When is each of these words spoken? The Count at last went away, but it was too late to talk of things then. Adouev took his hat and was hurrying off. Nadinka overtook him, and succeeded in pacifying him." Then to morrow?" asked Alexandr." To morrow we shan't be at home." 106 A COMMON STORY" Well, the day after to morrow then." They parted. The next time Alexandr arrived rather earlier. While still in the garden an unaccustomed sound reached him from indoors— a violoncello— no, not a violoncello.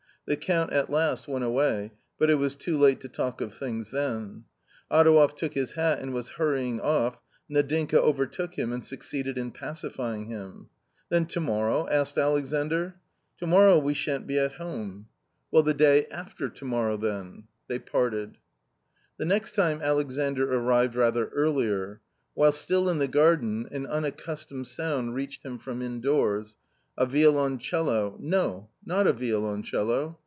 The 0.27 0.37
Count 0.37 0.71
at 0.71 0.89
last 0.89 1.27
went 1.27 1.43
away, 1.43 1.91
but 2.17 2.29
it 2.29 2.35
was 2.35 2.55
too 2.55 2.77
late 2.77 3.01
to 3.01 3.09
talk 3.09 3.41
of 3.41 3.53
things 3.53 3.91
then. 3.91 4.45
Adouev 4.89 5.35
took 5.35 5.55
his 5.55 5.73
hat 5.73 5.99
and 5.99 6.13
was 6.13 6.29
hurrying 6.29 6.79
off. 6.79 7.19
Nadinka 7.49 7.97
overtook 8.01 8.53
him, 8.57 8.71
and 8.71 8.85
succeeded 8.85 9.37
in 9.37 9.51
pacifying 9.51 10.27
him." 10.27 10.69
Then 11.09 11.25
to 11.25 11.41
morrow?" 11.41 11.85
asked 11.89 12.17
Alexandr." 12.17 12.95
To 13.39 13.47
morrow 13.47 13.77
we 13.77 13.93
shan't 13.93 14.25
be 14.25 14.39
at 14.39 14.53
home." 14.53 15.07
106 15.49 15.49
A 15.49 15.49
COMMON 15.49 15.49
STORY" 15.49 15.49
Well, 15.51 15.63
the 15.63 15.73
day 15.73 16.15
after 16.15 16.49
to 16.49 16.65
morrow 16.65 16.95
then." 16.97 17.43
They 17.67 17.79
parted. 17.79 18.37
The 19.17 19.25
next 19.25 19.53
time 19.55 19.81
Alexandr 19.81 20.49
arrived 20.53 20.95
rather 20.95 21.27
earlier. 21.29 21.99
While 22.35 22.53
still 22.53 22.87
in 22.89 22.99
the 22.99 23.09
garden 23.09 23.67
an 23.71 23.85
unaccustomed 23.85 24.67
sound 24.67 25.13
reached 25.13 25.43
him 25.43 25.57
from 25.59 25.81
indoors— 25.81 26.55
a 27.01 27.05
violoncello— 27.05 28.17
no, 28.19 28.69
not 28.85 29.07
a 29.07 29.13
violoncello. 29.13 30.17